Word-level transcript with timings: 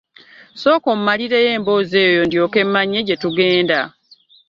Sooka 0.61 0.87
ommalireyo 0.95 1.49
emboozi 1.57 1.95
eyo 2.07 2.21
ndyoke 2.25 2.59
mmanye 2.65 2.99
gye 3.07 3.15
tugenda. 3.23 3.79